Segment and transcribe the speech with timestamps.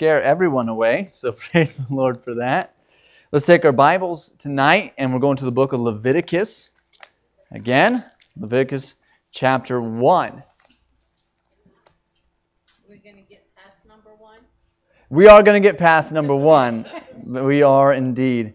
[0.00, 1.06] scare everyone away.
[1.10, 2.74] So praise the Lord for that.
[3.32, 6.70] Let's take our Bibles tonight and we're going to the book of Leviticus.
[7.50, 8.02] Again,
[8.34, 8.94] Leviticus
[9.30, 10.42] chapter 1.
[12.88, 14.38] We're going to get past number one.
[15.10, 16.86] We are going to get past number 1.
[17.26, 18.54] we are indeed.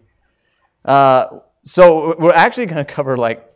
[0.84, 3.48] Uh, so we're actually going to cover like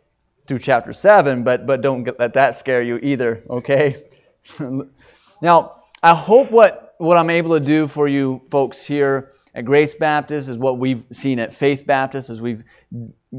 [0.47, 4.05] through chapter 7, but, but don't let that scare you either, okay?
[5.41, 9.95] now, I hope what, what I'm able to do for you folks here at Grace
[9.95, 12.63] Baptist is what we've seen at Faith Baptist as we've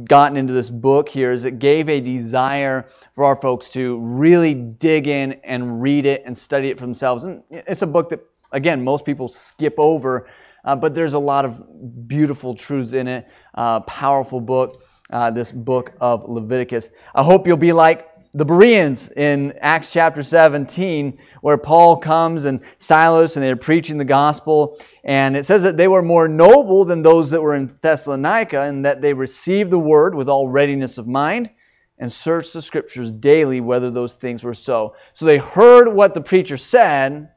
[0.02, 4.52] gotten into this book here is it gave a desire for our folks to really
[4.52, 7.22] dig in and read it and study it for themselves.
[7.22, 8.20] And it's a book that,
[8.50, 10.28] again, most people skip over,
[10.64, 13.28] uh, but there's a lot of beautiful truths in it.
[13.54, 14.82] Uh, powerful book,
[15.12, 16.90] uh, this book of Leviticus.
[17.14, 22.60] I hope you'll be like the Bereans in Acts chapter 17, where Paul comes and
[22.78, 24.80] Silas and they're preaching the gospel.
[25.04, 28.86] And it says that they were more noble than those that were in Thessalonica, and
[28.86, 31.50] that they received the word with all readiness of mind
[31.98, 34.96] and searched the scriptures daily whether those things were so.
[35.12, 37.28] So they heard what the preacher said,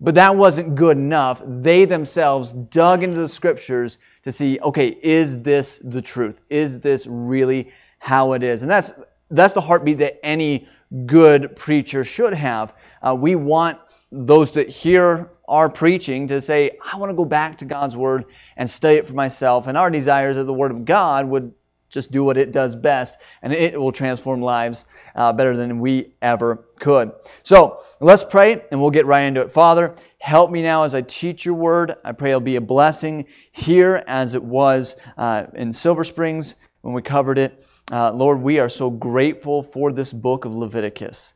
[0.00, 1.42] but that wasn't good enough.
[1.44, 6.40] They themselves dug into the scriptures to see, okay, is this the truth?
[6.48, 8.62] Is this really how it is?
[8.62, 8.92] And that's
[9.30, 10.68] that's the heartbeat that any
[11.06, 12.72] good preacher should have.
[13.02, 13.78] Uh, we want
[14.12, 18.26] those that hear our preaching to say, I want to go back to God's Word
[18.56, 19.66] and study it for myself.
[19.66, 21.52] And our desire is that the Word of God would
[21.88, 24.84] just do what it does best, and it will transform lives
[25.16, 27.10] uh, better than we ever could.
[27.42, 29.52] So let's pray, and we'll get right into it.
[29.52, 31.96] Father, help me now as I teach your Word.
[32.04, 36.94] I pray it'll be a blessing here as it was uh, in Silver Springs when
[36.94, 37.64] we covered it.
[37.90, 41.34] Uh, Lord, we are so grateful for this book of Leviticus.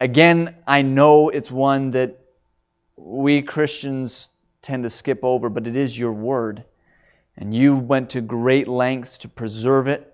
[0.00, 2.18] Again, I know it's one that
[2.96, 4.28] we Christians
[4.62, 6.64] tend to skip over, but it is your word.
[7.36, 10.12] And you went to great lengths to preserve it,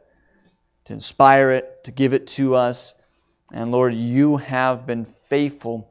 [0.84, 2.92] to inspire it, to give it to us.
[3.50, 5.90] And Lord, you have been faithful.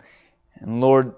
[0.60, 1.16] And Lord,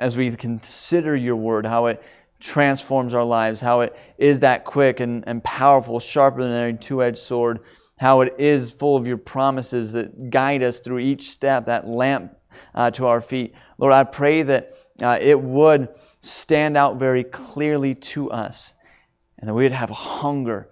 [0.00, 2.02] as we consider your word, how it
[2.40, 7.00] transforms our lives, how it is that quick and, and powerful, sharper than any two
[7.00, 7.60] edged sword
[7.96, 12.36] how it is full of your promises that guide us through each step, that lamp
[12.74, 13.54] uh, to our feet.
[13.78, 15.88] Lord, I pray that uh, it would
[16.20, 18.72] stand out very clearly to us
[19.38, 20.68] and that we would have a hunger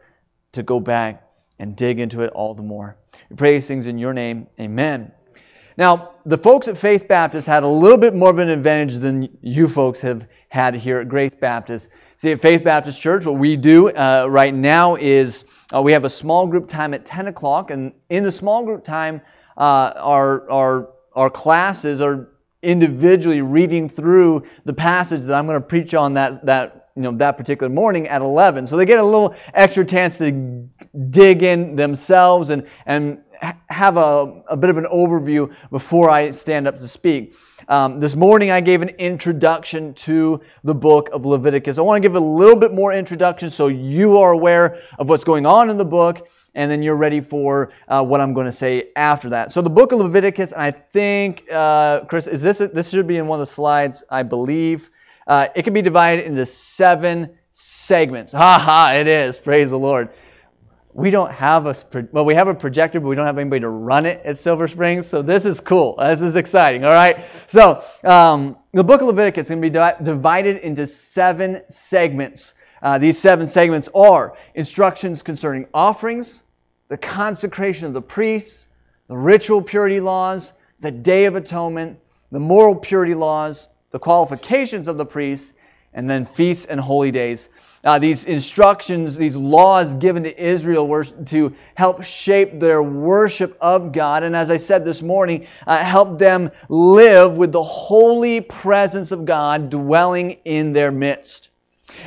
[0.52, 1.28] to go back
[1.58, 2.96] and dig into it all the more.
[3.30, 4.46] We pray these things in your name.
[4.58, 5.12] Amen.
[5.76, 9.36] Now, the folks at Faith Baptist had a little bit more of an advantage than
[9.40, 11.88] you folks have had here at Grace Baptist.
[12.22, 15.44] See, at Faith Baptist Church, what we do uh, right now is
[15.74, 18.84] uh, we have a small group time at 10 o'clock, and in the small group
[18.84, 19.22] time,
[19.56, 22.28] uh, our, our, our classes are
[22.62, 27.10] individually reading through the passage that I'm going to preach on that, that, you know,
[27.16, 28.68] that particular morning at 11.
[28.68, 30.68] So they get a little extra chance to
[31.10, 33.18] dig in themselves and, and
[33.66, 37.34] have a, a bit of an overview before I stand up to speak.
[37.68, 41.78] Um, this morning I gave an introduction to the book of Leviticus.
[41.78, 45.24] I want to give a little bit more introduction so you are aware of what's
[45.24, 48.52] going on in the book, and then you're ready for uh, what I'm going to
[48.52, 49.52] say after that.
[49.52, 53.26] So the book of Leviticus, I think, uh, Chris, is this this should be in
[53.26, 54.90] one of the slides, I believe.
[55.26, 58.32] Uh, it can be divided into seven segments.
[58.32, 58.92] Ha ha!
[58.94, 59.38] It is.
[59.38, 60.08] Praise the Lord
[60.94, 61.74] we don't have a
[62.12, 64.68] well we have a projector but we don't have anybody to run it at silver
[64.68, 65.96] springs so this is cool.
[65.96, 67.24] This is exciting all right?
[67.46, 72.54] So um, the book of leviticus is going to be divided into seven segments.
[72.82, 76.42] Uh, these seven segments are instructions concerning offerings
[76.88, 78.66] the consecration of the priests
[79.08, 81.98] the ritual purity laws the day of atonement
[82.32, 85.54] the moral purity laws the qualifications of the priests
[85.94, 87.48] and then feasts and holy days
[87.84, 93.92] uh, these instructions, these laws given to Israel were to help shape their worship of
[93.92, 94.22] God.
[94.22, 99.24] And as I said this morning, uh, help them live with the holy presence of
[99.24, 101.50] God dwelling in their midst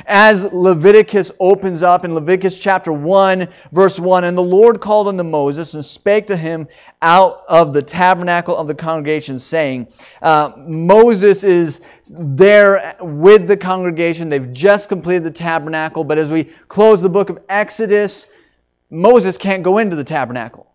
[0.06, 5.22] as Leviticus opens up in Leviticus chapter 1, verse 1 And the Lord called unto
[5.22, 6.68] Moses and spake to him
[7.02, 9.86] out of the tabernacle of the congregation, saying,
[10.22, 11.80] uh, Moses is
[12.10, 14.28] there with the congregation.
[14.28, 18.26] They've just completed the tabernacle, but as we close the book of Exodus,
[18.90, 20.72] Moses can't go into the tabernacle.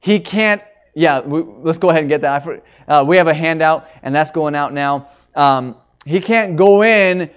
[0.00, 0.62] He can't,
[0.94, 2.64] yeah, we, let's go ahead and get that.
[2.86, 5.08] Uh, we have a handout, and that's going out now.
[5.34, 7.30] Um, he can't go in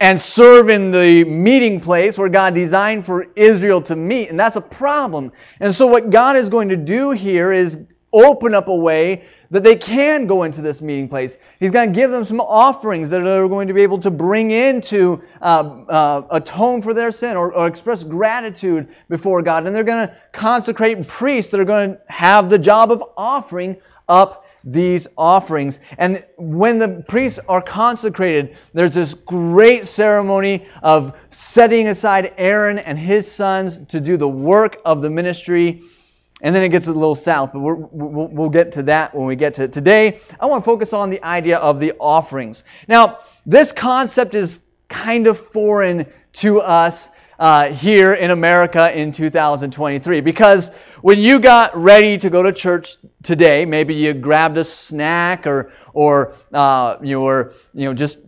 [0.00, 4.30] and serve in the meeting place where God designed for Israel to meet.
[4.30, 5.30] And that's a problem.
[5.60, 7.78] And so, what God is going to do here is
[8.12, 11.36] open up a way that they can go into this meeting place.
[11.58, 14.10] He's going to give them some offerings that they are going to be able to
[14.10, 19.66] bring in to uh, uh, atone for their sin or, or express gratitude before God.
[19.66, 23.76] And they're going to consecrate priests that are going to have the job of offering
[24.08, 25.80] up these offerings.
[25.98, 32.98] And when the priests are consecrated, there's this great ceremony of setting aside Aaron and
[32.98, 35.82] his sons to do the work of the ministry.
[36.42, 39.26] And then it gets a little south, but we will we'll get to that when
[39.26, 39.72] we get to it.
[39.72, 42.62] Today, I want to focus on the idea of the offerings.
[42.88, 47.10] Now, this concept is kind of foreign to us
[47.40, 50.20] uh, here in America in 2023.
[50.20, 50.68] Because
[51.00, 55.72] when you got ready to go to church today, maybe you grabbed a snack or,
[55.94, 58.18] or uh, you were you know, just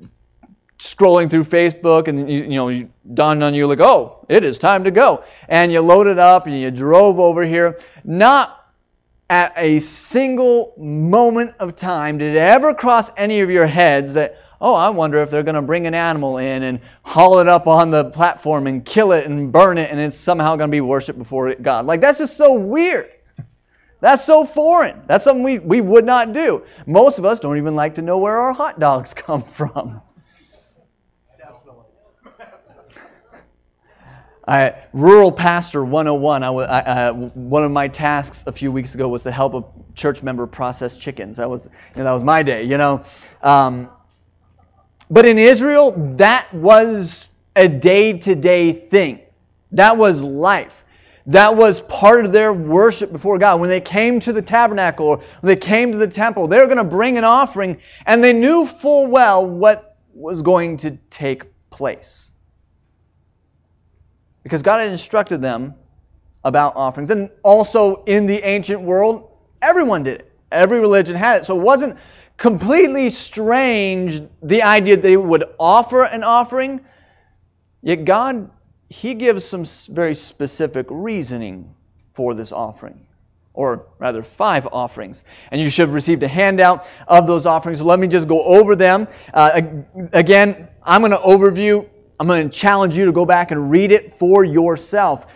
[0.78, 4.58] scrolling through Facebook and you, you know you dawned on you like, oh, it is
[4.58, 7.78] time to go, and you loaded up and you drove over here.
[8.02, 8.58] Not
[9.30, 14.36] at a single moment of time did it ever cross any of your heads that
[14.62, 17.66] oh, I wonder if they're going to bring an animal in and haul it up
[17.66, 20.80] on the platform and kill it and burn it and it's somehow going to be
[20.80, 21.84] worshiped before God.
[21.84, 23.10] Like, that's just so weird.
[24.00, 25.02] That's so foreign.
[25.06, 26.62] That's something we, we would not do.
[26.86, 30.00] Most of us don't even like to know where our hot dogs come from.
[34.46, 39.22] I, Rural Pastor 101, I, I, one of my tasks a few weeks ago was
[39.22, 39.64] to help a
[39.94, 41.36] church member process chickens.
[41.36, 43.04] That was, you know, that was my day, you know.
[43.40, 43.88] Um,
[45.12, 49.20] but in Israel, that was a day to day thing.
[49.72, 50.84] That was life.
[51.26, 53.60] That was part of their worship before God.
[53.60, 56.66] When they came to the tabernacle or when they came to the temple, they were
[56.66, 61.44] going to bring an offering, and they knew full well what was going to take
[61.68, 62.30] place.
[64.42, 65.74] Because God had instructed them
[66.42, 67.10] about offerings.
[67.10, 69.30] And also in the ancient world,
[69.60, 70.32] everyone did it.
[70.50, 71.44] Every religion had it.
[71.44, 71.98] So it wasn't
[72.36, 76.80] completely strange the idea that they would offer an offering,
[77.82, 78.50] yet God,
[78.88, 79.64] He gives some
[79.94, 81.74] very specific reasoning
[82.12, 83.06] for this offering.
[83.54, 85.24] Or rather, five offerings.
[85.50, 87.78] And you should have received a handout of those offerings.
[87.78, 89.08] So let me just go over them.
[89.32, 89.60] Uh,
[90.14, 91.86] again, I'm going to overview,
[92.18, 95.26] I'm going to challenge you to go back and read it for yourself.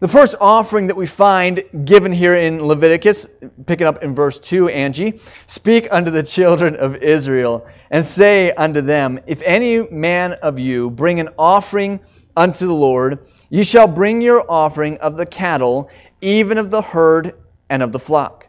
[0.00, 3.26] The first offering that we find given here in Leviticus,
[3.66, 8.80] picking up in verse 2, Angie, speak unto the children of Israel, and say unto
[8.80, 11.98] them, If any man of you bring an offering
[12.36, 15.90] unto the Lord, ye shall bring your offering of the cattle,
[16.20, 17.34] even of the herd
[17.68, 18.46] and of the flock.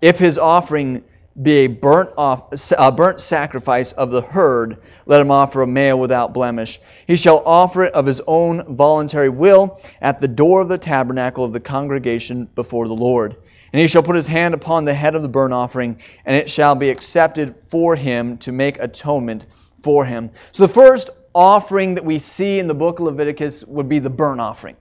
[0.00, 1.02] If his offering
[1.40, 5.98] be a burnt, off, a burnt sacrifice of the herd, let him offer a male
[5.98, 6.80] without blemish.
[7.06, 11.44] He shall offer it of his own voluntary will at the door of the tabernacle
[11.44, 13.36] of the congregation before the Lord.
[13.72, 16.50] And he shall put his hand upon the head of the burnt offering, and it
[16.50, 19.46] shall be accepted for him to make atonement
[19.80, 20.30] for him.
[20.52, 24.10] So the first offering that we see in the book of Leviticus would be the
[24.10, 24.76] burnt offering.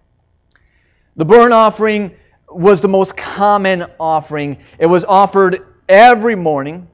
[1.16, 2.16] The burnt offering
[2.50, 4.58] was the most common offering.
[4.80, 6.88] It was offered every morning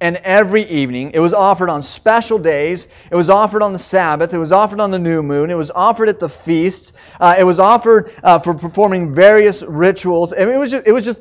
[0.00, 1.10] and every evening.
[1.14, 2.86] It was offered on special days.
[3.10, 4.32] It was offered on the Sabbath.
[4.32, 5.50] It was offered on the new moon.
[5.50, 6.92] It was offered at the feasts.
[7.18, 10.32] Uh, it was offered uh, for performing various rituals.
[10.32, 11.20] Mean, it was just, it was just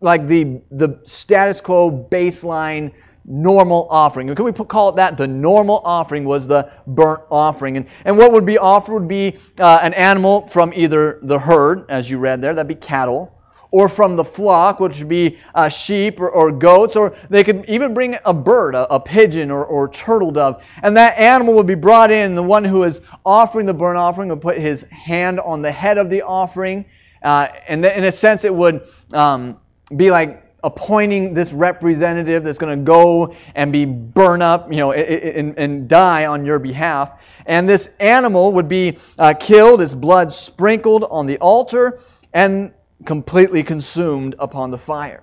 [0.00, 2.92] like the, the status quo baseline
[3.24, 4.34] normal offering.
[4.34, 5.16] Can we call it that?
[5.16, 7.76] The normal offering was the burnt offering.
[7.76, 11.90] And, and what would be offered would be uh, an animal from either the herd,
[11.90, 13.37] as you read there, that'd be cattle,
[13.70, 17.64] or from the flock, which would be uh, sheep or, or, goats, or they could
[17.68, 20.64] even bring a bird, a, a pigeon or, or, turtle dove.
[20.82, 22.34] And that animal would be brought in.
[22.34, 25.98] The one who is offering the burnt offering would put his hand on the head
[25.98, 26.86] of the offering.
[27.22, 29.58] Uh, and in a sense, it would um,
[29.94, 34.92] be like appointing this representative that's going to go and be burned up, you know,
[34.92, 37.22] and, and, die on your behalf.
[37.46, 42.00] And this animal would be uh, killed, its blood sprinkled on the altar,
[42.32, 42.72] and
[43.08, 45.22] completely consumed upon the fire.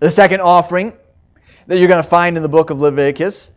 [0.00, 0.92] The second offering
[1.68, 3.48] that you're going to find in the book of Leviticus,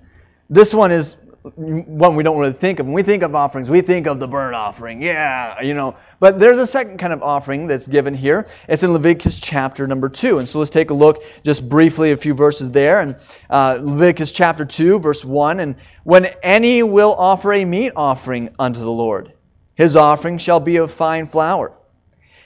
[0.48, 1.18] this one is
[1.56, 2.86] one we don't really think of.
[2.86, 5.02] When we think of offerings, we think of the burnt offering.
[5.02, 5.96] Yeah, you know.
[6.20, 8.46] But there's a second kind of offering that's given here.
[8.70, 10.38] It's in Leviticus chapter number 2.
[10.38, 13.00] And so let's take a look just briefly a few verses there.
[13.00, 13.16] And
[13.50, 15.60] uh, Leviticus chapter 2, verse 1.
[15.60, 19.34] And when any will offer a meat offering unto the Lord,
[19.74, 21.74] his offering shall be of fine flour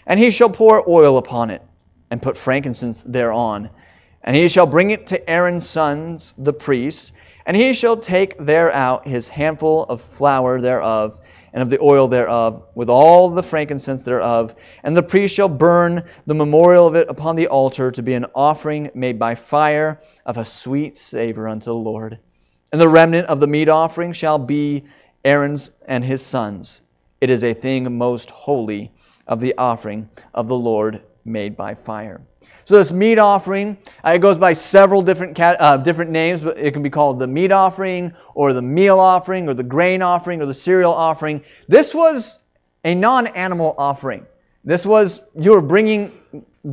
[0.05, 1.61] and he shall pour oil upon it,
[2.09, 3.69] and put frankincense thereon.
[4.23, 7.11] And he shall bring it to Aaron's sons, the priests,
[7.45, 11.17] and he shall take there out his handful of flour thereof,
[11.53, 14.55] and of the oil thereof, with all the frankincense thereof.
[14.83, 18.27] And the priest shall burn the memorial of it upon the altar to be an
[18.33, 22.19] offering made by fire of a sweet savor unto the Lord.
[22.71, 24.85] And the remnant of the meat offering shall be
[25.25, 26.81] Aaron's and his sons.
[27.19, 28.91] It is a thing most holy
[29.27, 32.21] of the offering of the Lord made by fire.
[32.65, 36.57] So this meat offering, uh, it goes by several different cat, uh, different names, but
[36.57, 40.41] it can be called the meat offering, or the meal offering, or the grain offering,
[40.41, 41.43] or the cereal offering.
[41.67, 42.39] This was
[42.83, 44.25] a non-animal offering.
[44.63, 46.11] This was you were bringing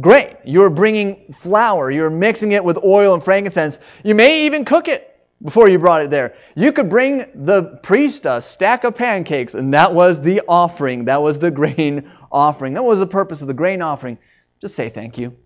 [0.00, 3.78] grain, you were bringing flour, you were mixing it with oil and frankincense.
[4.04, 5.07] You may even cook it
[5.42, 6.34] before you brought it there.
[6.56, 11.04] You could bring the priest a stack of pancakes, and that was the offering.
[11.06, 12.74] That was the grain offering.
[12.74, 14.18] That was the purpose of the grain offering.
[14.60, 15.36] Just say thank you.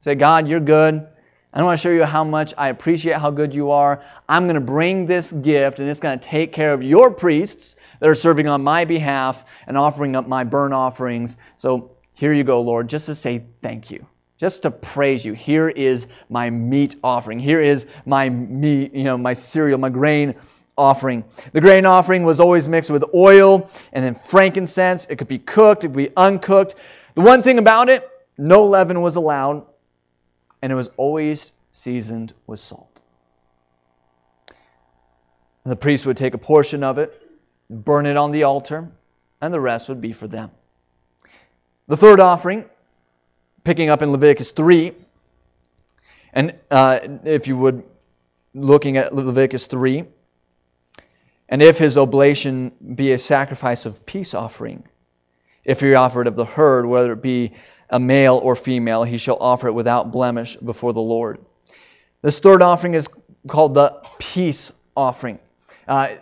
[0.00, 1.06] Say, God, you're good.
[1.54, 4.02] I want to show you how much I appreciate how good you are.
[4.26, 7.76] I'm going to bring this gift, and it's going to take care of your priests
[8.00, 11.36] that are serving on my behalf and offering up my burnt offerings.
[11.58, 14.06] So here you go, Lord, just to say thank you,
[14.42, 15.34] just to praise you.
[15.34, 17.38] Here is my meat offering.
[17.38, 20.34] Here is my meat, you know, my cereal, my grain
[20.76, 21.22] offering.
[21.52, 25.06] The grain offering was always mixed with oil and then frankincense.
[25.08, 26.74] It could be cooked, it could be uncooked.
[27.14, 29.64] The one thing about it, no leaven was allowed
[30.60, 33.00] and it was always seasoned with salt.
[35.62, 37.30] The priest would take a portion of it,
[37.70, 38.90] burn it on the altar,
[39.40, 40.50] and the rest would be for them.
[41.86, 42.64] The third offering,
[43.64, 44.92] picking up in Leviticus 3,
[46.32, 47.84] and uh, if you would,
[48.54, 50.04] looking at Leviticus 3,
[51.48, 54.84] and if his oblation be a sacrifice of peace offering,
[55.64, 57.52] if he offer it of the herd, whether it be
[57.90, 61.44] a male or female, he shall offer it without blemish before the Lord.
[62.22, 63.08] This third offering is
[63.46, 65.38] called the peace offering.
[65.86, 66.16] Uh,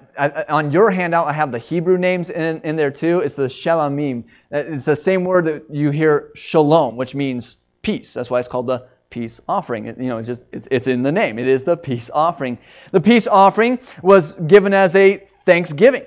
[0.48, 3.20] on your handout, I have the Hebrew names in, in there too.
[3.20, 4.24] It's the shalamim.
[4.50, 8.14] It's the same word that you hear shalom, which means peace.
[8.14, 9.86] That's why it's called the peace offering.
[9.86, 11.38] It, you know, it's just it's, it's in the name.
[11.38, 12.58] It is the peace offering.
[12.90, 16.06] The peace offering was given as a thanksgiving,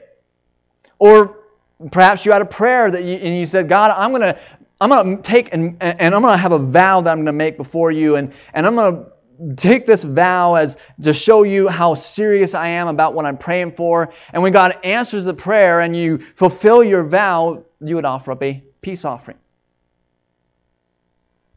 [0.98, 1.38] or
[1.92, 4.40] perhaps you had a prayer that you, and you said, God, I'm to
[4.82, 7.92] I'm to take and, and I'm to have a vow that I'm to make before
[7.92, 9.13] you, and, and I'm to
[9.56, 13.74] take this vow as to show you how serious I am about what I'm praying
[13.74, 14.14] for.
[14.32, 18.44] And when God answers the prayer and you fulfill your vow, you would offer up
[18.44, 19.38] a peace offering.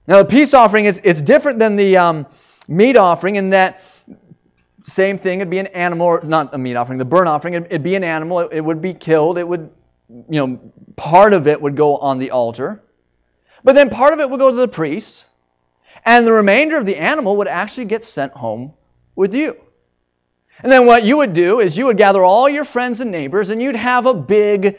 [0.06, 2.26] Now, the peace offering is it's different than the um,
[2.68, 3.82] meat offering in that
[4.84, 5.40] same thing.
[5.40, 7.54] It'd be an animal, or not a meat offering, the burnt offering.
[7.54, 8.40] It'd, it'd be an animal.
[8.40, 9.36] It, it would be killed.
[9.36, 9.70] It would,
[10.08, 12.82] you know, part of it would go on the altar.
[13.64, 15.26] But then part of it would go to the priest,
[16.06, 18.72] and the remainder of the animal would actually get sent home
[19.16, 19.56] with you.
[20.62, 23.50] And then what you would do is you would gather all your friends and neighbors
[23.50, 24.78] and you'd have a big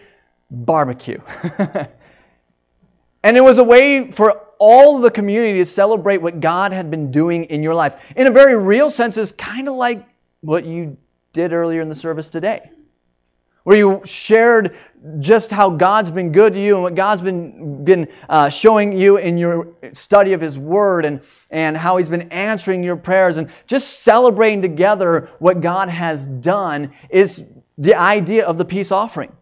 [0.49, 1.19] barbecue.
[3.23, 7.11] and it was a way for all the community to celebrate what God had been
[7.11, 7.93] doing in your life.
[8.15, 10.07] In a very real sense, is kind of like
[10.41, 10.97] what you
[11.33, 12.71] did earlier in the service today
[13.67, 14.77] where you shared
[15.19, 19.17] just how God's been good to you and what God's been, been uh, showing you
[19.17, 21.19] in your study of His Word and,
[21.51, 26.93] and how He's been answering your prayers and just celebrating together what God has done
[27.09, 27.43] is
[27.77, 29.33] the idea of the peace offering.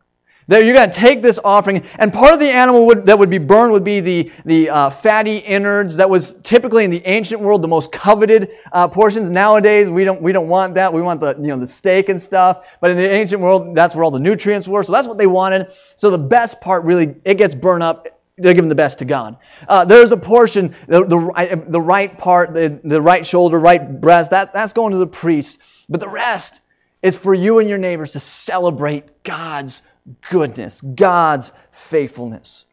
[0.47, 3.31] There, you're going to take this offering, and part of the animal would, that would
[3.31, 5.95] be burned would be the, the uh, fatty innards.
[5.95, 9.29] That was typically in the ancient world the most coveted uh, portions.
[9.31, 10.93] Nowadays, we don't, we don't want that.
[10.93, 12.67] We want the, you know, the steak and stuff.
[12.79, 14.83] But in the ancient world, that's where all the nutrients were.
[14.83, 15.71] So that's what they wanted.
[15.95, 18.07] So the best part really, it gets burned up.
[18.37, 19.37] They're giving the best to God.
[19.67, 24.29] Uh, there's a portion, the, the, the right part, the, the right shoulder, right breast,
[24.31, 25.57] that, that's going to the priest.
[25.89, 26.59] But the rest
[27.01, 29.81] is for you and your neighbors to celebrate God's
[30.29, 32.65] goodness, God's faithfulness.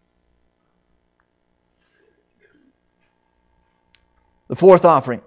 [4.48, 5.22] The fourth offering,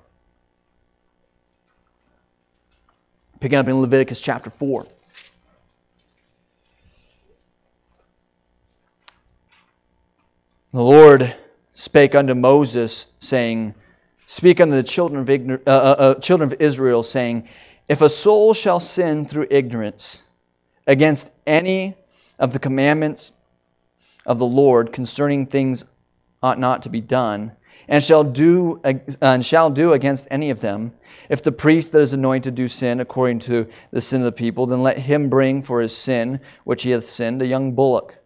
[3.40, 4.86] picking up in Leviticus chapter 4.
[10.74, 11.34] The Lord
[11.74, 13.74] spake unto Moses, saying,
[14.28, 17.48] Speak unto the children of, uh, uh, uh, children of Israel, saying,
[17.88, 20.22] If a soul shall sin through ignorance,
[20.88, 21.96] against any
[22.40, 23.32] of the commandments
[24.26, 25.84] of the Lord concerning things
[26.42, 27.52] ought not to be done,
[27.88, 30.92] and shall do and shall do against any of them.
[31.30, 34.66] If the priest that is anointed do sin according to the sin of the people,
[34.66, 38.18] then let him bring for his sin which he hath sinned a young bullock,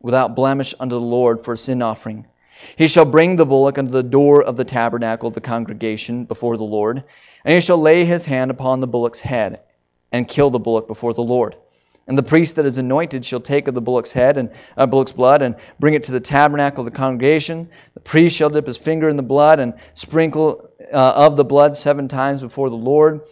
[0.00, 2.26] without blemish unto the Lord for a sin offering.
[2.76, 6.56] He shall bring the bullock unto the door of the tabernacle of the congregation before
[6.56, 7.04] the Lord,
[7.44, 9.60] and he shall lay his hand upon the bullock's head,
[10.12, 11.56] and kill the bullock before the Lord.
[12.08, 15.12] And the priest that is anointed shall take of the bullock's head and uh, bullock's
[15.12, 17.68] blood and bring it to the tabernacle of the congregation.
[17.94, 21.76] The priest shall dip his finger in the blood and sprinkle uh, of the blood
[21.76, 23.22] seven times before the Lord,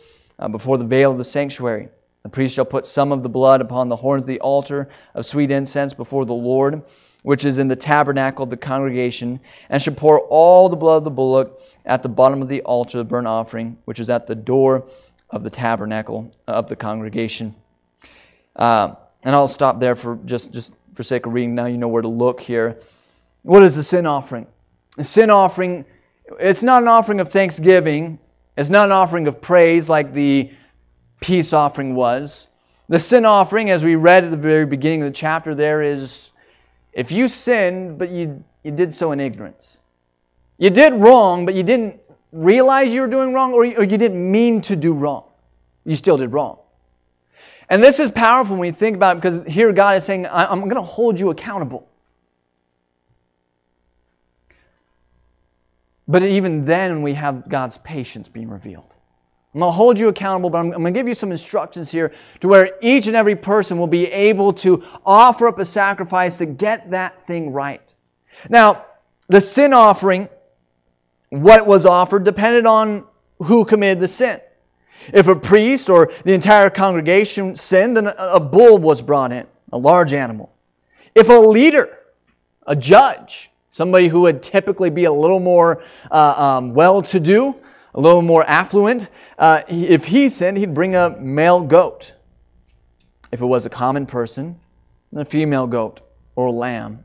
[0.40, 1.88] uh, before the veil of the sanctuary.
[2.24, 5.24] The priest shall put some of the blood upon the horns of the altar of
[5.24, 6.82] sweet incense before the Lord,
[7.22, 9.38] which is in the tabernacle of the congregation,
[9.68, 13.00] and shall pour all the blood of the bullock at the bottom of the altar
[13.00, 14.86] of burnt offering, which is at the door
[15.30, 17.54] of the tabernacle of the congregation.
[18.56, 21.54] Uh, and I'll stop there for just, just for sake of reading.
[21.54, 22.78] Now you know where to look here.
[23.42, 24.46] What is the sin offering?
[24.96, 25.84] The sin offering,
[26.38, 28.18] it's not an offering of thanksgiving.
[28.56, 30.50] It's not an offering of praise like the
[31.20, 32.46] peace offering was.
[32.88, 36.30] The sin offering, as we read at the very beginning of the chapter, there is
[36.94, 39.80] if you sinned, but you, you did so in ignorance.
[40.58, 43.98] You did wrong, but you didn't realize you were doing wrong, or you, or you
[43.98, 45.24] didn't mean to do wrong.
[45.84, 46.58] You still did wrong.
[47.68, 50.60] And this is powerful when you think about it because here God is saying, I'm
[50.60, 51.88] going to hold you accountable.
[56.06, 58.84] But even then, we have God's patience being revealed.
[59.54, 61.90] I'm going to hold you accountable, but I'm, I'm, going to give you some instructions
[61.90, 66.38] here to where each and every person will be able to offer up a sacrifice
[66.38, 67.80] to get that thing right.
[68.48, 68.84] Now,
[69.28, 70.28] the sin offering,
[71.30, 73.04] what was offered, depended on
[73.38, 74.40] who committed the sin.
[75.12, 79.78] If a priest or the entire congregation sinned, then a bull was brought in, a
[79.78, 80.52] large animal.
[81.14, 81.98] If a leader,
[82.66, 87.54] a judge, somebody who would typically be a little more uh, um, well to do,
[87.94, 89.08] a little more affluent,
[89.38, 92.12] uh, if he sinned, he'd bring a male goat.
[93.30, 94.58] If it was a common person,
[95.14, 96.00] a female goat
[96.34, 97.04] or lamb.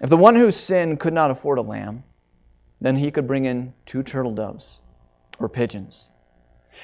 [0.00, 2.04] If the one who sinned could not afford a lamb,
[2.80, 4.78] then he could bring in two turtle doves
[5.38, 6.08] or pigeons.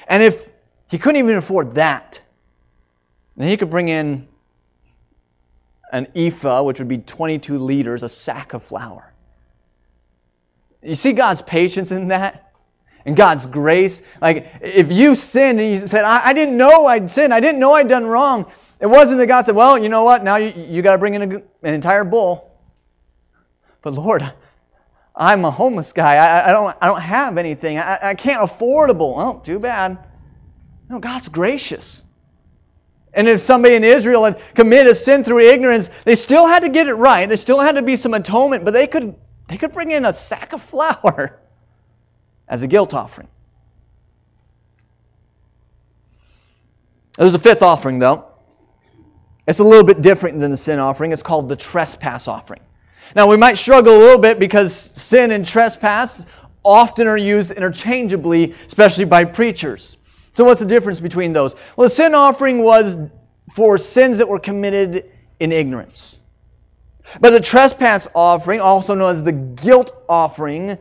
[0.07, 0.47] And if
[0.87, 2.21] he couldn't even afford that,
[3.37, 4.27] then he could bring in
[5.91, 9.13] an ephah, which would be 22 liters, a sack of flour.
[10.81, 12.41] You see God's patience in that?
[13.05, 14.01] And God's grace?
[14.19, 17.59] Like, if you sinned and you said, I, I didn't know I'd sinned, I didn't
[17.59, 20.23] know I'd done wrong, it wasn't that God said, Well, you know what?
[20.23, 22.51] Now you, you got to bring in a, an entire bull.
[23.81, 24.31] But Lord,
[25.15, 26.15] I'm a homeless guy.
[26.15, 27.77] I, I, don't, I don't have anything.
[27.77, 29.15] I, I can't afford a bull.
[29.17, 29.97] Oh, too bad.
[30.89, 32.01] No, God's gracious.
[33.13, 36.69] And if somebody in Israel had committed a sin through ignorance, they still had to
[36.69, 37.27] get it right.
[37.27, 39.15] There still had to be some atonement, but they could,
[39.47, 41.39] they could bring in a sack of flour
[42.47, 43.29] as a guilt offering.
[47.17, 48.25] There's a fifth offering, though.
[49.47, 51.13] It's a little bit different than the sin offering.
[51.13, 52.61] It's called the trespass offering.
[53.15, 56.25] Now, we might struggle a little bit because sin and trespass
[56.63, 59.97] often are used interchangeably, especially by preachers.
[60.33, 61.55] So, what's the difference between those?
[61.75, 62.97] Well, the sin offering was
[63.53, 66.17] for sins that were committed in ignorance.
[67.19, 70.77] But the trespass offering, also known as the guilt offering,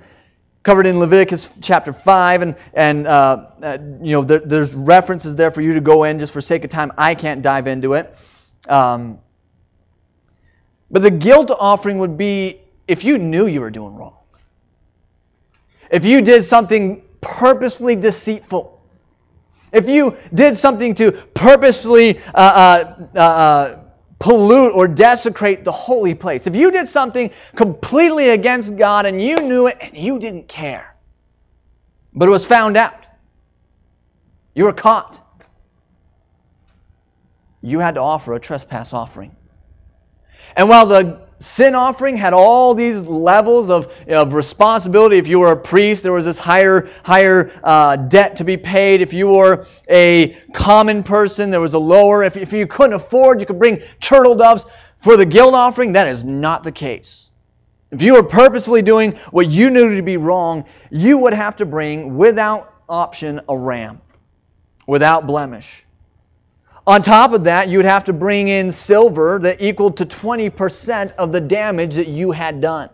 [0.62, 5.50] covered in Leviticus chapter 5, and, and uh, uh, you know, there, there's references there
[5.50, 6.90] for you to go in just for sake of time.
[6.96, 8.16] I can't dive into it.
[8.66, 9.18] Um,
[10.94, 14.14] but the guilt offering would be if you knew you were doing wrong.
[15.90, 18.80] If you did something purposefully deceitful.
[19.72, 23.78] If you did something to purposely uh, uh, uh, uh,
[24.20, 26.46] pollute or desecrate the holy place.
[26.46, 30.94] If you did something completely against God and you knew it and you didn't care,
[32.12, 33.04] but it was found out,
[34.54, 35.18] you were caught,
[37.62, 39.34] you had to offer a trespass offering.
[40.56, 45.18] And while the sin offering had all these levels of, of responsibility.
[45.18, 49.00] If you were a priest, there was this higher, higher uh, debt to be paid.
[49.02, 52.22] If you were a common person, there was a lower.
[52.22, 54.64] If, if you couldn't afford, you could bring turtle doves.
[54.98, 57.28] For the guilt offering, that is not the case.
[57.90, 61.66] If you were purposefully doing what you knew to be wrong, you would have to
[61.66, 64.00] bring, without option, a ram,
[64.86, 65.83] without blemish.
[66.86, 71.12] On top of that, you would have to bring in silver that equaled to 20%
[71.12, 72.90] of the damage that you had done.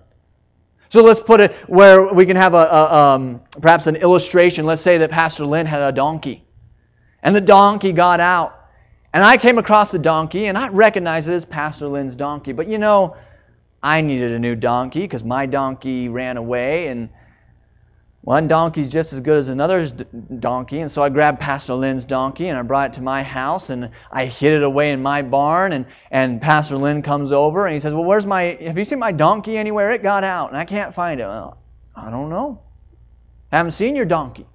[0.90, 4.66] So let's put it where we can have a, a um, perhaps an illustration.
[4.66, 6.44] Let's say that Pastor Lynn had a donkey,
[7.22, 8.56] and the donkey got out.
[9.12, 12.52] And I came across the donkey, and I recognized it as Pastor Lynn's donkey.
[12.52, 13.16] But you know,
[13.82, 17.08] I needed a new donkey because my donkey ran away, and
[18.22, 22.48] one donkey's just as good as another's donkey, and so I grabbed Pastor Lynn's donkey
[22.48, 25.72] and I brought it to my house and I hid it away in my barn.
[25.72, 28.98] And, and Pastor Lynn comes over and he says, Well, where's my, have you seen
[28.98, 29.92] my donkey anywhere?
[29.92, 31.24] It got out and I can't find it.
[31.26, 31.58] Well,
[31.96, 32.62] I don't know.
[33.52, 34.46] I haven't seen your donkey.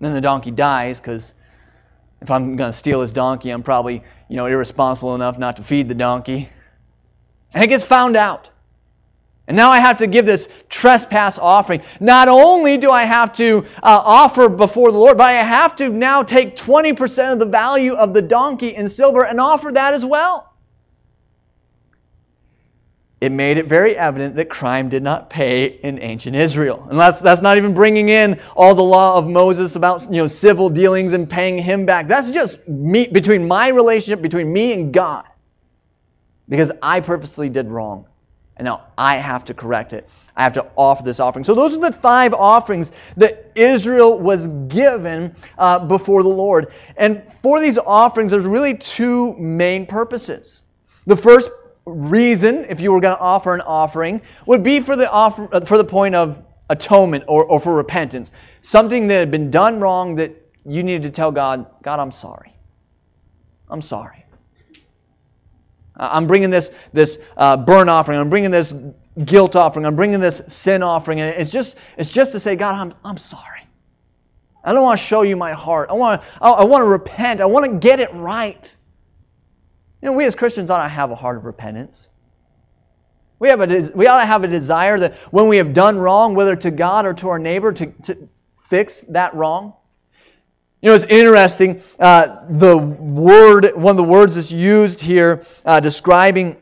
[0.00, 1.34] Then the donkey dies because
[2.22, 5.62] If I'm going to steal his donkey, I'm probably, you know, irresponsible enough not to
[5.62, 6.48] feed the donkey.
[7.54, 8.50] And it gets found out.
[9.48, 11.82] And now I have to give this trespass offering.
[11.98, 15.88] Not only do I have to uh, offer before the Lord, but I have to
[15.88, 20.04] now take 20% of the value of the donkey in silver and offer that as
[20.04, 20.48] well
[23.20, 26.86] it made it very evident that crime did not pay in ancient Israel.
[26.88, 30.28] And that's, that's not even bringing in all the law of Moses about you know,
[30.28, 32.06] civil dealings and paying him back.
[32.06, 35.24] That's just me, between my relationship between me and God.
[36.48, 38.06] Because I purposely did wrong.
[38.58, 40.08] And now I have to correct it.
[40.36, 41.44] I have to offer this offering.
[41.44, 46.72] So those are the five offerings that Israel was given uh, before the Lord.
[46.96, 50.62] And for these offerings, there's really two main purposes.
[51.06, 51.50] The first
[51.86, 55.60] reason, if you were going to offer an offering, would be for the offer, uh,
[55.64, 58.30] for the point of atonement or, or for repentance.
[58.62, 60.32] Something that had been done wrong that
[60.64, 62.54] you needed to tell God, God, I'm sorry.
[63.70, 64.24] I'm sorry.
[65.98, 68.18] I'm bringing this this uh, burnt offering.
[68.18, 68.74] I'm bringing this
[69.24, 69.86] guilt offering.
[69.86, 73.18] I'm bringing this sin offering, and it's just it's just to say, God, I'm I'm
[73.18, 73.60] sorry.
[74.64, 75.90] I don't want to show you my heart.
[75.90, 77.40] I want to I, I want to repent.
[77.40, 78.74] I want to get it right.
[80.00, 82.08] You know, we as Christians ought to have a heart of repentance.
[83.40, 86.34] We, have a, we ought to have a desire that when we have done wrong,
[86.34, 88.28] whether to God or to our neighbor, to, to
[88.64, 89.74] fix that wrong.
[90.80, 91.82] You know, it's interesting.
[91.98, 96.56] Uh, the word, one of the words that's used here uh, describing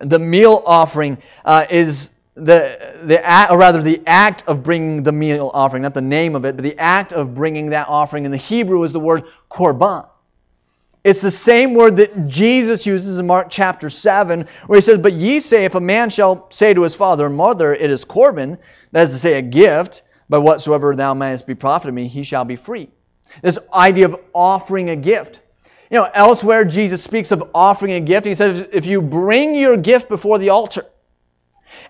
[0.00, 5.12] the meal offering uh, is the, the act, or rather the act of bringing the
[5.12, 8.30] meal offering, not the name of it, but the act of bringing that offering in
[8.32, 10.08] the Hebrew is the word korban.
[11.04, 15.12] It's the same word that Jesus uses in Mark chapter 7, where he says, But
[15.12, 18.58] ye say, if a man shall say to his father or mother, It is Corban,
[18.90, 22.44] that is to say, a gift, by whatsoever thou mayest be profited me, he shall
[22.44, 22.90] be free.
[23.42, 25.40] This idea of offering a gift.
[25.90, 28.26] You know, elsewhere Jesus speaks of offering a gift.
[28.26, 30.84] He says, If you bring your gift before the altar,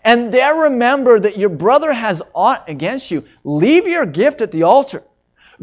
[0.05, 4.64] and there remember that your brother has aught against you, leave your gift at the
[4.64, 5.03] altar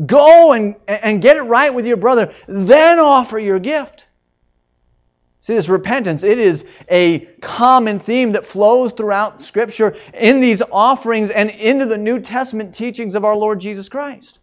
[0.03, 4.07] Go and, and get it right with your brother, then offer your gift.
[5.41, 11.29] See, this repentance, it is a common theme that flows throughout Scripture in these offerings
[11.29, 14.39] and into the New Testament teachings of our Lord Jesus Christ.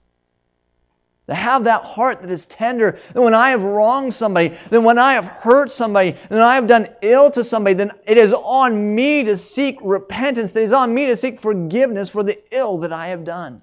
[1.28, 4.98] To have that heart that is tender, that when I have wronged somebody, then when
[4.98, 8.94] I have hurt somebody, then I have done ill to somebody, then it is on
[8.94, 12.92] me to seek repentance, it is on me to seek forgiveness for the ill that
[12.92, 13.62] I have done.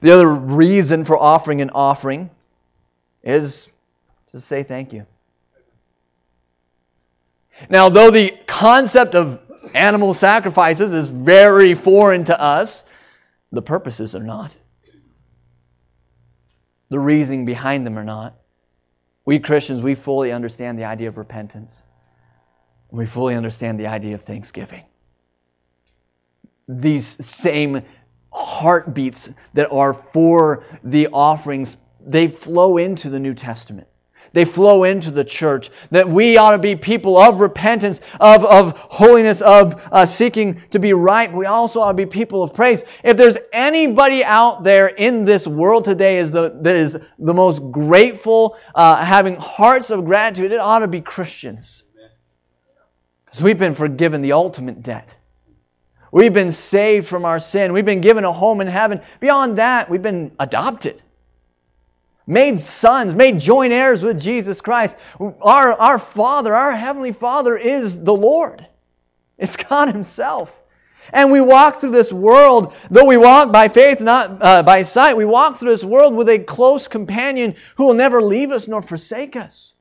[0.00, 2.28] The other reason for offering an offering
[3.22, 3.68] is
[4.32, 5.06] to say thank you.
[7.70, 9.40] Now, though the concept of
[9.74, 12.84] animal sacrifices is very foreign to us,
[13.56, 14.54] the purposes are not.
[16.88, 18.36] The reasoning behind them are not.
[19.24, 21.82] We Christians, we fully understand the idea of repentance.
[22.90, 24.84] We fully understand the idea of thanksgiving.
[26.68, 27.82] These same
[28.32, 33.88] heartbeats that are for the offerings, they flow into the New Testament.
[34.36, 35.70] They flow into the church.
[35.92, 40.78] That we ought to be people of repentance, of, of holiness, of uh, seeking to
[40.78, 41.32] be right.
[41.32, 42.84] We also ought to be people of praise.
[43.02, 47.62] If there's anybody out there in this world today is the, that is the most
[47.70, 51.84] grateful, uh, having hearts of gratitude, it ought to be Christians.
[53.24, 55.16] Because we've been forgiven the ultimate debt.
[56.12, 57.72] We've been saved from our sin.
[57.72, 59.00] We've been given a home in heaven.
[59.18, 61.00] Beyond that, we've been adopted,
[62.26, 64.96] made sons, made joint heirs with Jesus Christ.
[65.18, 68.66] Our, our Father, our Heavenly Father, is the Lord.
[69.38, 70.52] It's God Himself.
[71.12, 75.16] And we walk through this world, though we walk by faith, not uh, by sight,
[75.16, 78.82] we walk through this world with a close companion who will never leave us nor
[78.82, 79.72] forsake us.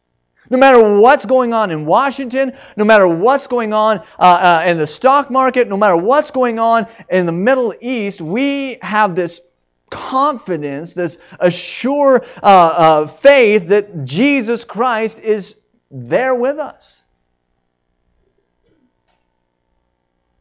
[0.50, 4.78] No matter what's going on in Washington, no matter what's going on uh, uh, in
[4.78, 9.42] the stock market, no matter what's going on in the Middle East, we have this
[9.90, 15.56] confidence, this assured uh, uh, faith that Jesus Christ is
[15.92, 16.96] there with us.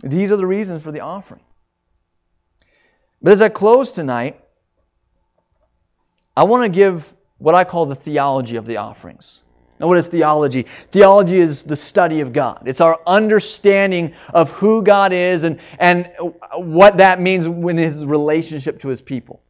[0.02, 1.40] These are the reasons for the offering.
[3.22, 4.38] But as I close tonight,
[6.36, 9.40] I want to give what I call the theology of the offerings.
[9.80, 10.66] Now, what is theology?
[10.92, 12.62] Theology is the study of God.
[12.66, 16.10] It's our understanding of who God is and, and
[16.56, 19.42] what that means in his relationship to his people.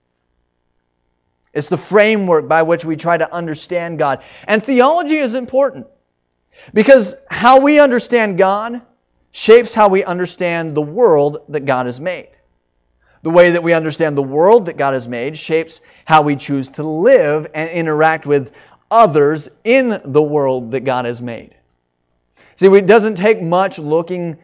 [1.52, 4.24] It's the framework by which we try to understand God.
[4.48, 5.86] And theology is important
[6.72, 8.82] because how we understand God
[9.30, 12.30] shapes how we understand the world that God has made.
[13.22, 16.68] The way that we understand the world that God has made shapes how we choose
[16.70, 18.52] to live and interact with
[18.90, 21.54] others in the world that God has made.
[22.56, 24.38] See, it doesn't take much looking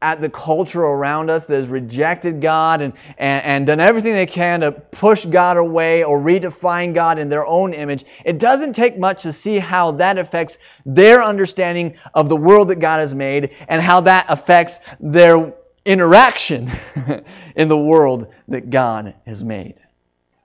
[0.00, 4.26] at the culture around us that has rejected God and, and, and, done everything they
[4.26, 8.96] can to push God away or redefine God in their own image, it doesn't take
[8.96, 13.50] much to see how that affects their understanding of the world that God has made
[13.66, 15.52] and how that affects their
[15.84, 16.70] interaction
[17.56, 19.80] in the world that God has made.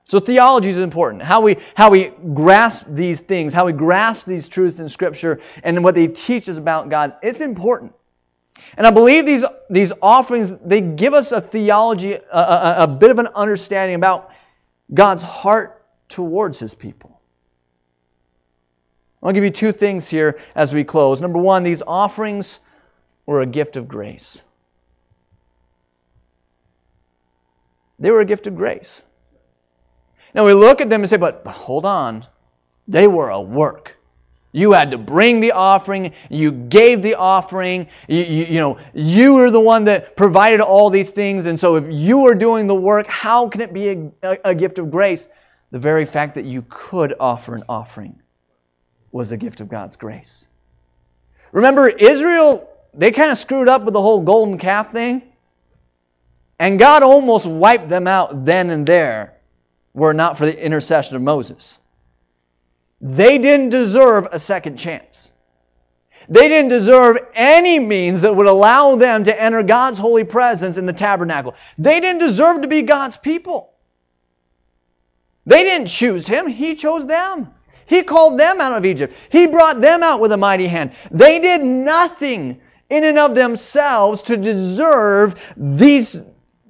[0.06, 1.24] So theology is important.
[1.24, 5.84] How we, how we grasp these things, how we grasp these truths in Scripture and
[5.84, 7.94] what they teach us about God, it's important.
[8.78, 13.12] And I believe these, these offerings, they give us a theology, a, a, a bit
[13.12, 14.32] of an understanding about
[14.94, 17.20] God's heart towards His people.
[19.22, 21.22] I'll give you two things here as we close.
[21.22, 22.60] Number one, these offerings
[23.26, 24.42] were a gift of grace.
[28.00, 29.02] They were a gift of grace.
[30.34, 32.26] Now we look at them and say, but, but hold on.
[32.88, 33.96] They were a work.
[34.52, 36.14] You had to bring the offering.
[36.30, 37.88] You gave the offering.
[38.08, 41.48] You, you, you, know, you were the one that provided all these things.
[41.48, 44.56] And so if you were doing the work, how can it be a, a, a
[44.56, 45.28] gift of grace?
[45.72, 48.20] The very fact that you could offer an offering
[49.12, 50.46] was a gift of God's grace.
[51.52, 55.24] Remember, Israel, they kind of screwed up with the whole golden calf thing.
[56.60, 59.34] And God almost wiped them out then and there
[59.94, 61.78] were not for the intercession of Moses.
[63.02, 65.30] They didn't deserve a second chance.
[66.30, 70.86] They didn't deserve any means that would allow them to enter God's holy presence in
[70.86, 71.56] the tabernacle.
[71.78, 73.74] They didn't deserve to be God's people.
[75.46, 77.54] They didn't choose Him, He chose them.
[77.86, 79.14] He called them out of Egypt.
[79.30, 80.94] He brought them out with a mighty hand.
[81.12, 86.24] They did nothing in and of themselves to deserve these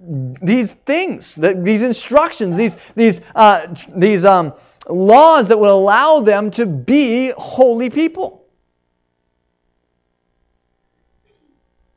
[0.05, 4.53] these things, these instructions, these, these, uh, these um,
[4.87, 8.45] laws that would allow them to be holy people.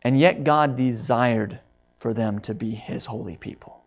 [0.03, 1.59] And yet God desired
[1.97, 3.83] for them to be His holy people.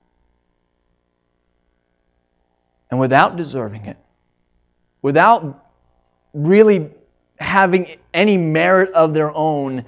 [2.92, 3.98] And without deserving it,
[5.02, 5.66] without
[6.34, 6.90] really
[7.40, 9.86] having any merit of their own,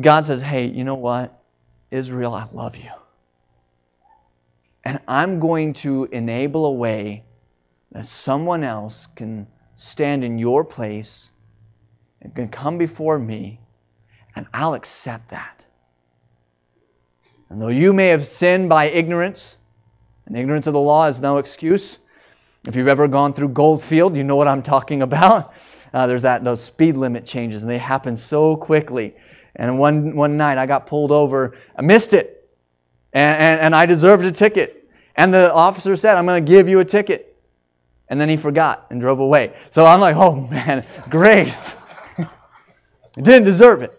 [0.00, 1.37] God says, hey, you know what?
[1.90, 2.90] Israel, I love you.
[4.84, 7.24] And I'm going to enable a way
[7.92, 9.46] that someone else can
[9.76, 11.28] stand in your place
[12.20, 13.60] and can come before me,
[14.34, 15.64] and I'll accept that.
[17.48, 19.56] And though you may have sinned by ignorance,
[20.26, 21.98] and ignorance of the law is no excuse.
[22.66, 25.54] If you've ever gone through Goldfield, you know what I'm talking about.
[25.92, 29.14] Uh, there's that those speed limit changes, and they happen so quickly.
[29.58, 31.56] And one, one night I got pulled over.
[31.76, 32.48] I missed it.
[33.12, 34.88] And, and, and I deserved a ticket.
[35.16, 37.36] And the officer said, I'm going to give you a ticket.
[38.08, 39.54] And then he forgot and drove away.
[39.70, 41.74] So I'm like, oh man, grace.
[42.16, 42.26] I
[43.16, 43.98] didn't deserve it.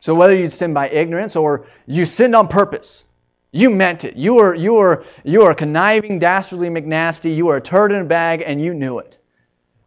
[0.00, 3.04] So whether you sin by ignorance or you sinned on purpose,
[3.50, 4.16] you meant it.
[4.16, 7.34] You were, you were, you were conniving, dastardly McNasty.
[7.34, 9.18] You were a turd in a bag, and you knew it.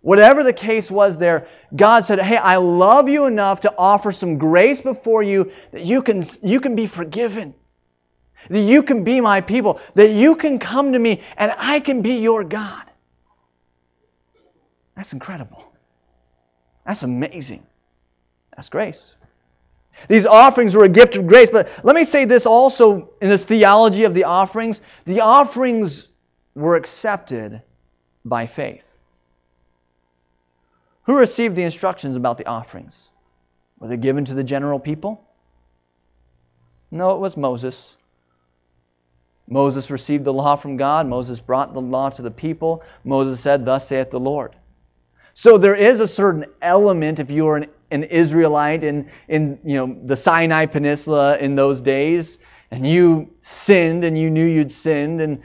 [0.01, 4.37] Whatever the case was there, God said, Hey, I love you enough to offer some
[4.37, 7.53] grace before you that you can, you can be forgiven.
[8.49, 9.81] That you can be my people.
[9.95, 12.83] That you can come to me and I can be your God.
[14.95, 15.65] That's incredible.
[16.85, 17.65] That's amazing.
[18.55, 19.13] That's grace.
[20.07, 21.49] These offerings were a gift of grace.
[21.49, 26.07] But let me say this also in this theology of the offerings the offerings
[26.55, 27.61] were accepted
[28.23, 28.95] by faith.
[31.09, 33.09] Who received the instructions about the offerings?
[33.79, 35.19] Were they given to the general people?
[36.91, 37.97] No, it was Moses.
[39.47, 41.07] Moses received the law from God.
[41.07, 42.83] Moses brought the law to the people.
[43.03, 44.55] Moses said, Thus saith the Lord.
[45.33, 49.77] So there is a certain element, if you are an, an Israelite in, in you
[49.77, 52.37] know, the Sinai Peninsula in those days,
[52.69, 55.41] and you sinned and you knew you'd sinned and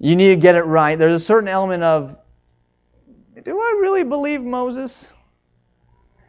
[0.00, 2.16] you need to get it right, there's a certain element of
[3.46, 5.08] do I really believe Moses?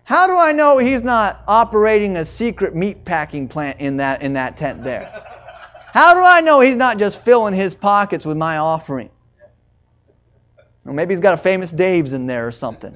[0.04, 4.34] How do I know he's not operating a secret meat packing plant in that, in
[4.34, 5.26] that tent there?
[5.92, 9.10] How do I know he's not just filling his pockets with my offering?
[10.86, 12.96] Or maybe he's got a famous Dave's in there or something.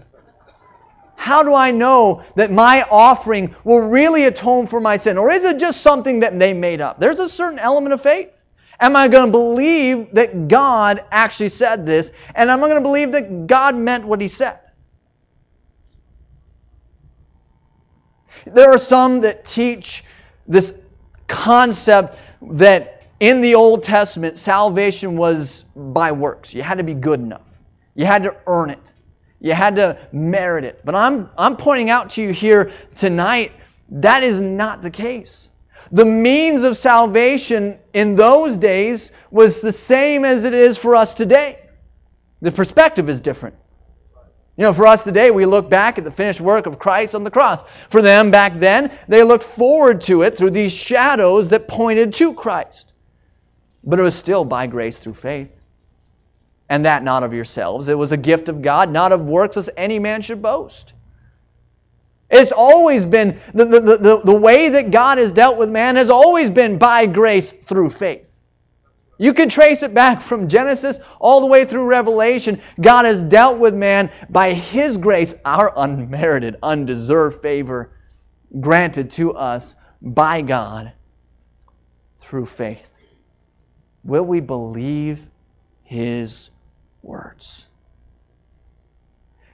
[1.15, 5.17] How do I know that my offering will really atone for my sin?
[5.17, 6.99] Or is it just something that they made up?
[6.99, 8.40] There's a certain element of faith.
[8.81, 12.11] Am I going to believe that God actually said this?
[12.35, 14.59] And am I going to believe that God meant what he said?
[18.45, 20.03] There are some that teach
[20.47, 20.77] this
[21.27, 26.53] concept that in the Old Testament, salvation was by works.
[26.53, 27.47] You had to be good enough,
[27.93, 28.79] you had to earn it,
[29.39, 30.81] you had to merit it.
[30.83, 33.51] But I'm, I'm pointing out to you here tonight
[33.91, 35.49] that is not the case.
[35.91, 41.13] The means of salvation in those days was the same as it is for us
[41.13, 41.59] today.
[42.41, 43.55] The perspective is different.
[44.57, 47.23] You know, for us today, we look back at the finished work of Christ on
[47.23, 47.63] the cross.
[47.89, 52.33] For them back then, they looked forward to it through these shadows that pointed to
[52.33, 52.91] Christ.
[53.83, 55.57] But it was still by grace through faith.
[56.69, 57.87] And that not of yourselves.
[57.87, 60.93] It was a gift of God, not of works, as any man should boast.
[62.31, 66.09] It's always been, the, the, the, the way that God has dealt with man has
[66.09, 68.39] always been by grace through faith.
[69.17, 72.61] You can trace it back from Genesis all the way through Revelation.
[72.79, 77.91] God has dealt with man by His grace, our unmerited, undeserved favor
[78.59, 80.93] granted to us by God
[82.21, 82.89] through faith.
[84.03, 85.19] Will we believe
[85.83, 86.49] His
[87.03, 87.65] words?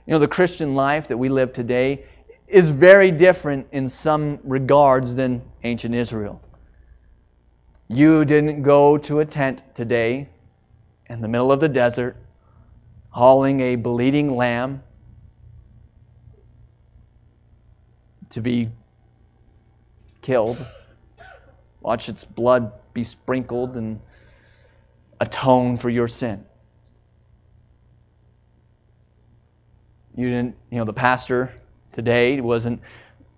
[0.05, 2.05] You know, the Christian life that we live today
[2.47, 6.41] is very different in some regards than ancient Israel.
[7.89, 10.29] You didn't go to a tent today
[11.09, 12.15] in the middle of the desert
[13.09, 14.83] hauling a bleeding lamb
[18.29, 18.69] to be
[20.21, 20.63] killed.
[21.81, 23.99] Watch its blood be sprinkled and
[25.19, 26.45] atone for your sin.
[30.15, 31.53] You didn't, you know, the pastor
[31.97, 32.79] today wasn't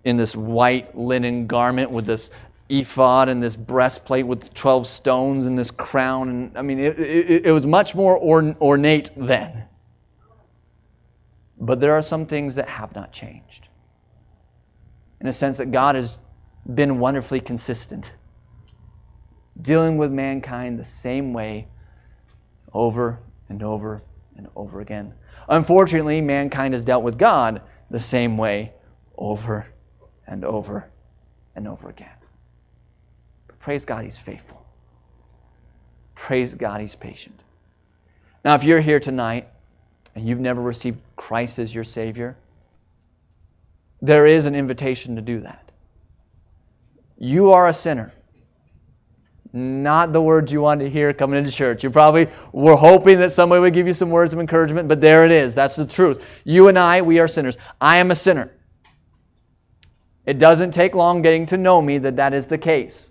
[0.04, 2.28] in this white linen garment with this
[2.68, 6.28] ephod and this breastplate with 12 stones and this crown.
[6.28, 9.64] And I mean, it, it, it was much more ornate then.
[11.58, 13.66] But there are some things that have not changed.
[15.22, 16.18] In a sense that God has
[16.74, 18.12] been wonderfully consistent,
[19.62, 21.66] dealing with mankind the same way
[22.74, 24.02] over and over
[24.36, 25.14] and over again.
[25.48, 28.72] Unfortunately, mankind has dealt with God the same way
[29.16, 29.66] over
[30.26, 30.88] and over
[31.56, 32.08] and over again.
[33.48, 34.64] But praise God, He's faithful.
[36.14, 37.38] Praise God, He's patient.
[38.44, 39.48] Now, if you're here tonight
[40.14, 42.36] and you've never received Christ as your Savior,
[44.00, 45.70] there is an invitation to do that.
[47.18, 48.12] You are a sinner.
[49.52, 51.82] Not the words you wanted to hear coming into church.
[51.82, 55.24] You probably were hoping that somebody would give you some words of encouragement, but there
[55.24, 55.54] it is.
[55.54, 56.24] That's the truth.
[56.44, 57.56] You and I, we are sinners.
[57.80, 58.52] I am a sinner.
[60.24, 63.10] It doesn't take long getting to know me that that is the case.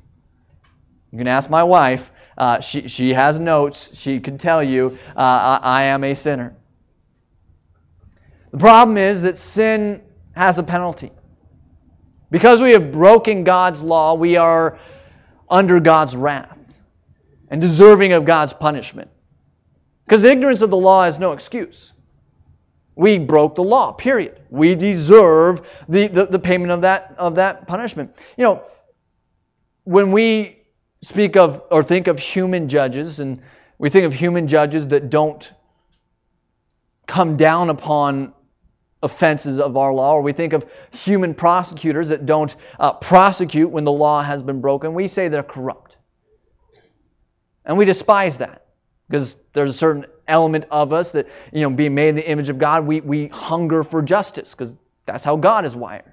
[1.11, 2.09] You can ask my wife.
[2.37, 3.97] Uh, she, she has notes.
[3.97, 6.55] She can tell you uh, I, I am a sinner.
[8.51, 11.11] The problem is that sin has a penalty.
[12.31, 14.79] Because we have broken God's law, we are
[15.49, 16.79] under God's wrath
[17.49, 19.09] and deserving of God's punishment.
[20.05, 21.93] Because ignorance of the law is no excuse.
[22.95, 24.39] We broke the law, period.
[24.49, 28.15] We deserve the, the, the, payment of that, of that punishment.
[28.37, 28.63] You know,
[29.85, 30.63] when we
[31.01, 33.41] speak of or think of human judges, and
[33.77, 35.51] we think of human judges that don't
[37.07, 38.33] come down upon
[39.01, 43.85] offenses of our law, or we think of human prosecutors that don't uh, prosecute when
[43.85, 45.97] the law has been broken, we say they're corrupt.
[47.65, 48.65] And we despise that
[49.07, 52.49] because there's a certain element of us that, you know, being made in the image
[52.49, 56.11] of God, we, we hunger for justice because that's how God is wired.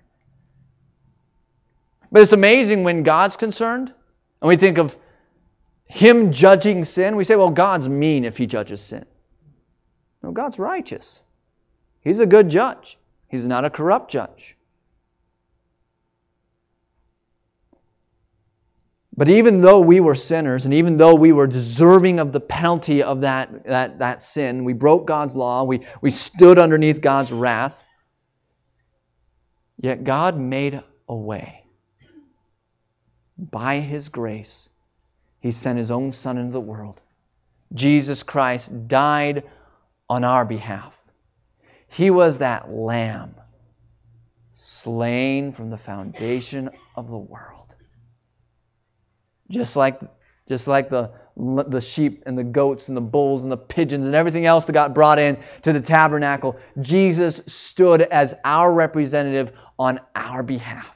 [2.11, 3.93] But it's amazing when God's concerned
[4.41, 4.97] and we think of
[5.87, 9.05] Him judging sin, we say, well, God's mean if He judges sin.
[10.23, 11.21] No, God's righteous.
[12.07, 14.57] He's a good judge, He's not a corrupt judge.
[19.17, 23.03] But even though we were sinners, and even though we were deserving of the penalty
[23.03, 27.83] of that, that, that sin, we broke God's law, we, we stood underneath God's wrath,
[29.81, 31.65] yet God made a way.
[33.37, 34.69] By His grace,
[35.41, 37.01] He sent His own Son into the world.
[37.75, 39.43] Jesus Christ died
[40.09, 40.96] on our behalf.
[41.97, 43.37] He was that lamb
[44.53, 47.75] slain from the foundation of the world.
[49.49, 49.99] Just like,
[50.47, 54.15] just like the, the sheep and the goats and the bulls and the pigeons and
[54.15, 59.99] everything else that got brought in to the tabernacle, Jesus stood as our representative on
[60.15, 60.95] our behalf.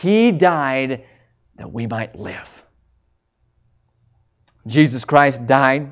[0.00, 1.06] He died
[1.56, 2.62] that we might live.
[4.64, 5.90] Jesus Christ died.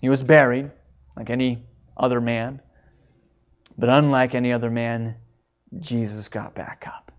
[0.00, 0.72] He was buried
[1.16, 1.69] like any
[2.00, 2.60] other man.
[3.78, 5.16] But unlike any other man,
[5.78, 7.12] Jesus got back up.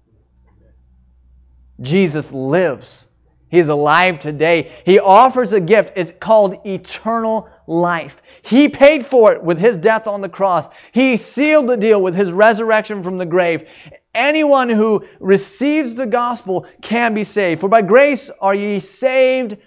[1.79, 3.07] Jesus lives.
[3.49, 4.71] He's alive today.
[4.85, 5.93] He offers a gift.
[5.97, 8.21] It's called eternal life.
[8.43, 10.69] He paid for it with his death on the cross.
[10.93, 13.67] He sealed the deal with his resurrection from the grave.
[14.13, 17.61] Anyone who receives the gospel can be saved.
[17.61, 19.57] For by grace are ye saved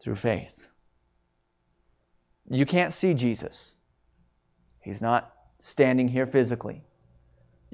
[0.00, 0.66] through faith.
[2.48, 3.72] You can't see Jesus.
[4.86, 6.80] He's not standing here physically.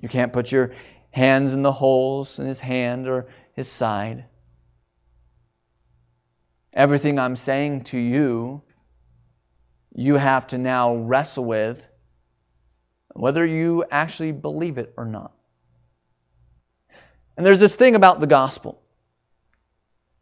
[0.00, 0.74] You can't put your
[1.10, 4.24] hands in the holes in his hand or his side.
[6.72, 8.62] Everything I'm saying to you,
[9.94, 11.86] you have to now wrestle with
[13.12, 15.32] whether you actually believe it or not.
[17.36, 18.80] And there's this thing about the gospel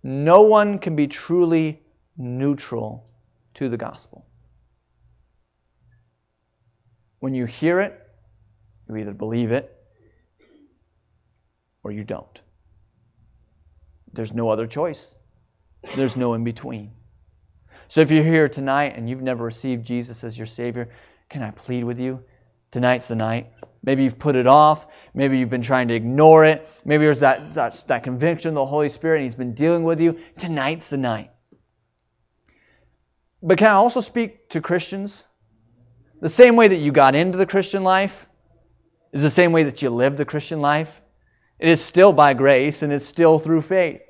[0.02, 1.80] no one can be truly
[2.16, 3.06] neutral
[3.54, 4.26] to the gospel.
[7.20, 7.98] When you hear it,
[8.88, 9.74] you either believe it
[11.84, 12.40] or you don't.
[14.12, 15.14] There's no other choice.
[15.94, 16.92] There's no in between.
[17.88, 20.90] So if you're here tonight and you've never received Jesus as your Savior,
[21.28, 22.22] can I plead with you?
[22.70, 23.52] Tonight's the night.
[23.82, 24.86] Maybe you've put it off.
[25.14, 26.68] Maybe you've been trying to ignore it.
[26.84, 30.00] Maybe there's that, that, that conviction of the Holy Spirit and He's been dealing with
[30.00, 30.20] you.
[30.38, 31.30] Tonight's the night.
[33.42, 35.24] But can I also speak to Christians?
[36.20, 38.26] The same way that you got into the Christian life
[39.12, 41.00] is the same way that you live the Christian life.
[41.58, 44.02] It is still by grace and it's still through faith.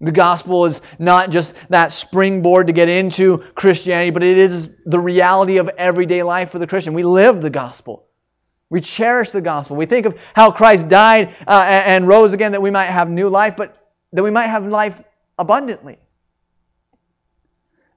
[0.00, 4.98] The gospel is not just that springboard to get into Christianity, but it is the
[4.98, 6.92] reality of everyday life for the Christian.
[6.92, 8.06] We live the gospel.
[8.68, 9.76] We cherish the gospel.
[9.76, 13.30] We think of how Christ died uh, and rose again that we might have new
[13.30, 13.76] life, but
[14.12, 15.00] that we might have life
[15.38, 15.98] abundantly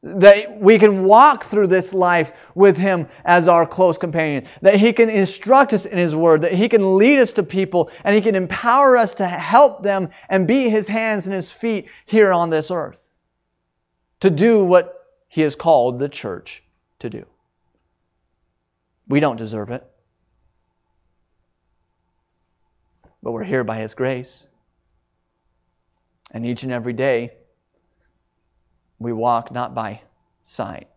[0.02, 4.94] that we can walk through this life with Him as our close companion, that He
[4.94, 8.22] can instruct us in His Word, that He can lead us to people, and He
[8.22, 12.50] can empower us to help them and be His hands and His feet here on
[12.50, 13.10] this earth,
[14.22, 16.64] to do what He has called the church
[17.00, 17.26] to do.
[19.08, 19.86] We don't deserve it,
[23.22, 24.46] but we're here by His grace.
[26.32, 27.32] And each and every day,
[29.00, 30.02] we walk not by
[30.44, 30.88] sight,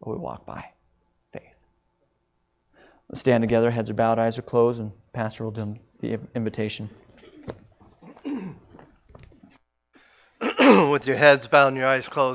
[0.00, 0.64] but we walk by
[1.32, 1.42] faith.
[3.08, 6.88] Let's stand together, heads are bowed, eyes are closed, and Pastor will do the invitation.
[10.40, 12.26] With your heads bowed and your eyes closed.